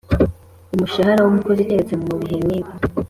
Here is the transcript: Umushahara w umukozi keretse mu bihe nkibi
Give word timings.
Umushahara 0.73 1.21
w 1.23 1.29
umukozi 1.31 1.67
keretse 1.69 1.93
mu 2.05 2.15
bihe 2.21 2.37
nkibi 2.43 2.71